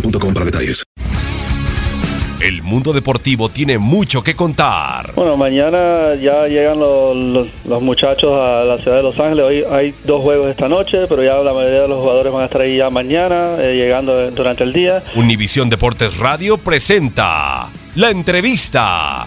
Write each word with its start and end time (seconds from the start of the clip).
boostmobile.com 0.00 0.34
para 0.34 0.46
detalles. 0.46 0.82
El 2.40 2.62
mundo 2.62 2.92
deportivo 2.92 3.48
tiene 3.48 3.78
mucho 3.78 4.22
que 4.22 4.34
contar. 4.36 5.12
Bueno, 5.14 5.36
mañana 5.38 6.14
ya 6.20 6.46
llegan 6.46 6.78
los, 6.78 7.16
los- 7.16 7.48
los 7.64 7.82
muchachos 7.82 8.30
a 8.32 8.62
la 8.62 8.76
ciudad 8.78 8.98
de 8.98 9.02
Los 9.02 9.18
Ángeles. 9.18 9.44
Hoy 9.44 9.64
hay 9.70 9.94
dos 10.04 10.20
juegos 10.20 10.48
esta 10.48 10.68
noche, 10.68 11.06
pero 11.08 11.24
ya 11.24 11.36
la 11.38 11.54
mayoría 11.54 11.80
de 11.82 11.88
los 11.88 11.98
jugadores 12.00 12.32
van 12.32 12.42
a 12.42 12.44
estar 12.44 12.60
ahí 12.60 12.76
ya 12.76 12.90
mañana, 12.90 13.56
eh, 13.58 13.74
llegando 13.74 14.30
durante 14.32 14.64
el 14.64 14.72
día. 14.74 15.02
Univisión 15.16 15.70
Deportes 15.70 16.18
Radio 16.18 16.58
presenta 16.58 17.70
la 17.94 18.10
entrevista. 18.10 19.26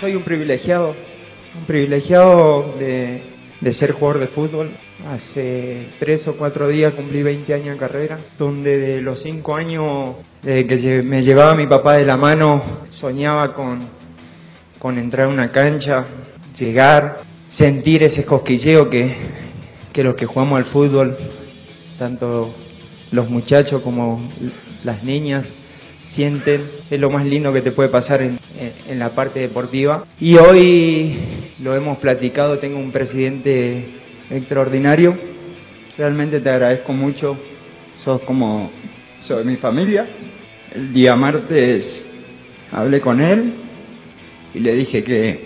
Soy 0.00 0.14
un 0.16 0.22
privilegiado, 0.22 0.94
un 1.58 1.64
privilegiado 1.66 2.74
de, 2.78 3.22
de 3.64 3.72
ser 3.72 3.92
jugador 3.92 4.20
de 4.20 4.26
fútbol. 4.26 4.70
Hace 5.08 5.88
tres 5.98 6.28
o 6.28 6.36
cuatro 6.36 6.68
días 6.68 6.92
cumplí 6.92 7.22
20 7.22 7.52
años 7.54 7.70
de 7.74 7.76
carrera, 7.78 8.18
donde 8.38 8.78
de 8.78 9.00
los 9.00 9.20
cinco 9.22 9.56
años, 9.56 10.14
desde 10.42 10.66
que 10.66 11.02
me 11.02 11.22
llevaba 11.22 11.54
mi 11.54 11.66
papá 11.66 11.94
de 11.94 12.04
la 12.04 12.16
mano, 12.16 12.62
soñaba 12.90 13.54
con, 13.54 13.80
con 14.78 14.98
entrar 14.98 15.26
a 15.26 15.30
una 15.30 15.50
cancha, 15.50 16.04
llegar, 16.58 17.22
sentir 17.48 18.02
ese 18.02 18.24
cosquilleo 18.24 18.90
que, 18.90 19.14
que 19.92 20.04
los 20.04 20.14
que 20.14 20.26
jugamos 20.26 20.58
al 20.58 20.64
fútbol, 20.66 21.16
tanto 21.98 22.54
los 23.12 23.30
muchachos 23.30 23.80
como 23.82 24.30
las 24.84 25.02
niñas, 25.04 25.52
sienten, 26.02 26.70
es 26.90 27.00
lo 27.00 27.08
más 27.08 27.24
lindo 27.24 27.50
que 27.52 27.62
te 27.62 27.72
puede 27.72 27.88
pasar 27.88 28.20
en- 28.20 28.38
en 28.88 28.98
la 28.98 29.10
parte 29.10 29.40
deportiva. 29.40 30.04
Y 30.20 30.36
hoy 30.36 31.16
lo 31.62 31.74
hemos 31.74 31.98
platicado, 31.98 32.58
tengo 32.58 32.78
un 32.78 32.90
presidente 32.90 33.84
extraordinario, 34.30 35.16
realmente 35.96 36.40
te 36.40 36.50
agradezco 36.50 36.92
mucho, 36.92 37.36
sos 38.02 38.20
como, 38.22 38.70
sos 39.20 39.44
mi 39.44 39.56
familia. 39.56 40.06
El 40.74 40.92
día 40.92 41.14
martes 41.14 42.02
hablé 42.72 43.00
con 43.00 43.20
él 43.20 43.54
y 44.52 44.58
le 44.58 44.72
dije 44.72 45.04
que, 45.04 45.44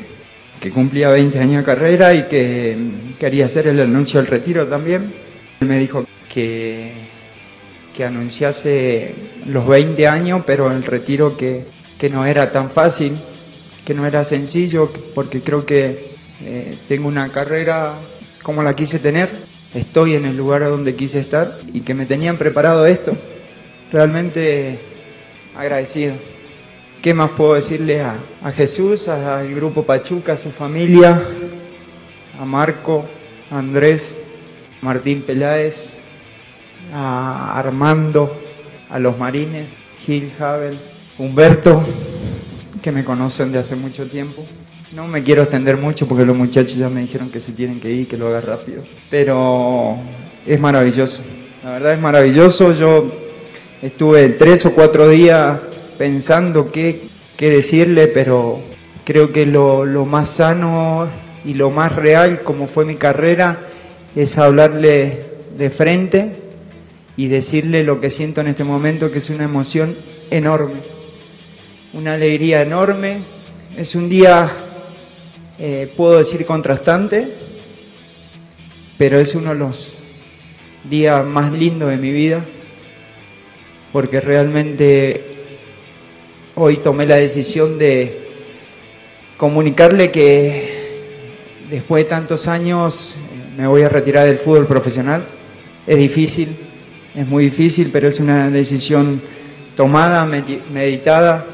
que 0.60 0.70
cumplía 0.70 1.10
20 1.10 1.38
años 1.38 1.58
de 1.58 1.64
carrera 1.64 2.14
y 2.14 2.22
que 2.22 2.76
quería 3.18 3.44
hacer 3.44 3.66
el 3.68 3.80
anuncio 3.80 4.20
del 4.20 4.28
retiro 4.28 4.66
también. 4.66 5.12
Él 5.60 5.68
me 5.68 5.78
dijo 5.78 6.06
que, 6.32 6.92
que 7.94 8.04
anunciase 8.04 9.14
los 9.46 9.66
20 9.66 10.08
años, 10.08 10.42
pero 10.46 10.72
el 10.72 10.82
retiro 10.82 11.36
que, 11.36 11.64
que 11.98 12.08
no 12.08 12.24
era 12.24 12.50
tan 12.50 12.70
fácil, 12.70 13.18
que 13.88 13.94
no 13.94 14.04
era 14.04 14.22
sencillo, 14.22 14.92
porque 15.14 15.40
creo 15.40 15.64
que 15.64 16.10
eh, 16.42 16.76
tengo 16.88 17.08
una 17.08 17.32
carrera 17.32 17.94
como 18.42 18.62
la 18.62 18.74
quise 18.74 18.98
tener, 18.98 19.30
estoy 19.72 20.14
en 20.14 20.26
el 20.26 20.36
lugar 20.36 20.60
donde 20.64 20.94
quise 20.94 21.20
estar 21.20 21.58
y 21.72 21.80
que 21.80 21.94
me 21.94 22.04
tenían 22.04 22.36
preparado 22.36 22.84
esto. 22.84 23.16
Realmente 23.90 24.78
agradecido. 25.56 26.16
¿Qué 27.00 27.14
más 27.14 27.30
puedo 27.30 27.54
decirle 27.54 28.02
a, 28.02 28.16
a 28.42 28.52
Jesús, 28.52 29.08
al 29.08 29.54
grupo 29.54 29.84
Pachuca, 29.84 30.34
a 30.34 30.36
su 30.36 30.50
familia, 30.50 31.22
a 32.38 32.44
Marco, 32.44 33.06
a 33.50 33.58
Andrés, 33.58 34.18
Martín 34.82 35.22
Peláez, 35.22 35.94
a 36.92 37.58
Armando, 37.58 38.38
a 38.90 38.98
los 38.98 39.16
Marines, 39.16 39.70
Gil 40.04 40.30
Havel, 40.38 40.78
Humberto, 41.16 41.82
que 42.88 42.92
me 42.92 43.04
conocen 43.04 43.52
de 43.52 43.58
hace 43.58 43.76
mucho 43.76 44.06
tiempo. 44.06 44.46
No 44.92 45.06
me 45.06 45.22
quiero 45.22 45.42
extender 45.42 45.76
mucho 45.76 46.08
porque 46.08 46.24
los 46.24 46.34
muchachos 46.34 46.74
ya 46.74 46.88
me 46.88 47.02
dijeron 47.02 47.28
que 47.28 47.38
se 47.38 47.52
tienen 47.52 47.80
que 47.80 47.90
ir, 47.90 48.08
que 48.08 48.16
lo 48.16 48.28
haga 48.28 48.40
rápido. 48.40 48.82
Pero 49.10 49.98
es 50.46 50.58
maravilloso. 50.58 51.20
La 51.62 51.72
verdad 51.72 51.92
es 51.92 52.00
maravilloso. 52.00 52.72
Yo 52.72 53.12
estuve 53.82 54.30
tres 54.30 54.64
o 54.64 54.72
cuatro 54.72 55.06
días 55.06 55.68
pensando 55.98 56.72
qué, 56.72 57.10
qué 57.36 57.50
decirle, 57.50 58.06
pero 58.06 58.62
creo 59.04 59.34
que 59.34 59.44
lo, 59.44 59.84
lo 59.84 60.06
más 60.06 60.30
sano 60.30 61.10
y 61.44 61.52
lo 61.52 61.70
más 61.70 61.94
real, 61.94 62.40
como 62.42 62.66
fue 62.66 62.86
mi 62.86 62.94
carrera, 62.94 63.66
es 64.16 64.38
hablarle 64.38 65.26
de 65.58 65.68
frente 65.68 66.36
y 67.18 67.28
decirle 67.28 67.84
lo 67.84 68.00
que 68.00 68.08
siento 68.08 68.40
en 68.40 68.46
este 68.46 68.64
momento, 68.64 69.10
que 69.10 69.18
es 69.18 69.28
una 69.28 69.44
emoción 69.44 69.94
enorme, 70.30 70.80
una 71.92 72.14
alegría 72.14 72.62
enorme. 72.62 73.18
Es 73.76 73.94
un 73.94 74.08
día, 74.08 74.50
eh, 75.58 75.92
puedo 75.96 76.18
decir, 76.18 76.44
contrastante, 76.44 77.28
pero 78.96 79.18
es 79.18 79.34
uno 79.34 79.50
de 79.50 79.58
los 79.58 79.98
días 80.88 81.24
más 81.24 81.52
lindos 81.52 81.90
de 81.90 81.96
mi 81.96 82.10
vida, 82.10 82.44
porque 83.92 84.20
realmente 84.20 85.24
hoy 86.54 86.78
tomé 86.78 87.06
la 87.06 87.16
decisión 87.16 87.78
de 87.78 88.26
comunicarle 89.36 90.10
que 90.10 90.76
después 91.70 92.04
de 92.04 92.10
tantos 92.10 92.48
años 92.48 93.14
eh, 93.16 93.60
me 93.60 93.66
voy 93.66 93.82
a 93.82 93.88
retirar 93.88 94.26
del 94.26 94.38
fútbol 94.38 94.66
profesional. 94.66 95.24
Es 95.86 95.96
difícil, 95.96 96.48
es 97.14 97.26
muy 97.26 97.44
difícil, 97.44 97.90
pero 97.92 98.08
es 98.08 98.18
una 98.18 98.50
decisión 98.50 99.22
tomada, 99.76 100.26
medi- 100.26 100.60
meditada, 100.72 101.46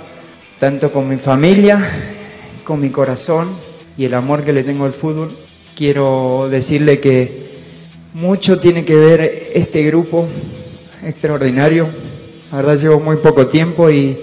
tanto 0.65 0.91
con 0.91 1.07
mi 1.07 1.19
familia, 1.19 1.79
con 2.65 2.81
mi 2.81 2.89
corazón 2.89 3.51
y 3.99 4.07
el 4.07 4.15
amor 4.15 4.43
que 4.43 4.55
le 4.55 4.65
tengo 4.65 4.87
al 4.87 4.95
fútbol. 4.95 5.31
quiero 5.77 6.49
decirle 6.51 7.01
que 7.01 7.51
mucho 8.15 8.59
tiene 8.59 8.83
que 8.83 8.95
ver 8.95 9.51
este 9.53 9.83
grupo 9.83 10.27
extraordinario. 11.05 11.87
La 12.51 12.57
verdad 12.57 12.79
llevo 12.79 12.99
muy 12.99 13.17
poco 13.17 13.47
tiempo 13.49 13.91
y 13.91 14.19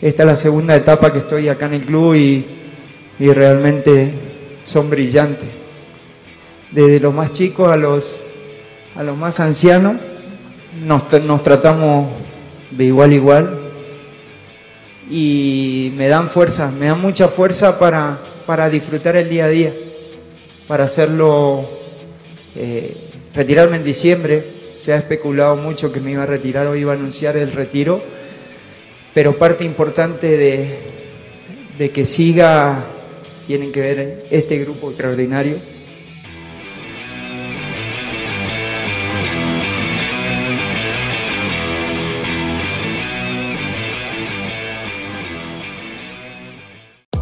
esta 0.00 0.22
es 0.22 0.26
la 0.26 0.36
segunda 0.36 0.74
etapa 0.74 1.12
que 1.12 1.18
estoy 1.18 1.48
acá 1.48 1.66
en 1.66 1.74
el 1.74 1.84
club 1.84 2.14
y, 2.14 2.46
y 3.18 3.30
realmente 3.34 4.14
son 4.64 4.88
brillantes. 4.88 5.50
Desde 6.70 6.98
los 6.98 7.12
más 7.12 7.30
chicos 7.30 7.70
a 7.70 7.76
los, 7.76 8.16
a 8.96 9.02
los 9.02 9.18
más 9.18 9.38
ancianos 9.38 9.96
nos, 10.82 11.12
nos 11.22 11.42
tratamos 11.42 12.08
de 12.70 12.84
igual 12.86 13.10
a 13.10 13.14
igual 13.14 13.63
y 15.10 15.92
me 15.96 16.08
dan 16.08 16.28
fuerza, 16.28 16.70
me 16.70 16.86
dan 16.86 17.00
mucha 17.00 17.28
fuerza 17.28 17.78
para, 17.78 18.20
para 18.46 18.70
disfrutar 18.70 19.16
el 19.16 19.28
día 19.28 19.46
a 19.46 19.48
día, 19.48 19.74
para 20.66 20.84
hacerlo, 20.84 21.68
eh, 22.56 22.96
retirarme 23.34 23.76
en 23.76 23.84
diciembre. 23.84 24.44
Se 24.78 24.92
ha 24.92 24.96
especulado 24.96 25.56
mucho 25.56 25.92
que 25.92 26.00
me 26.00 26.12
iba 26.12 26.24
a 26.24 26.26
retirar 26.26 26.66
o 26.66 26.76
iba 26.76 26.92
a 26.92 26.96
anunciar 26.96 27.36
el 27.36 27.52
retiro, 27.52 28.02
pero 29.14 29.38
parte 29.38 29.64
importante 29.64 30.36
de, 30.36 30.78
de 31.78 31.90
que 31.90 32.04
siga 32.04 32.84
tienen 33.46 33.72
que 33.72 33.80
ver 33.80 34.26
este 34.30 34.58
grupo 34.58 34.88
extraordinario 34.88 35.73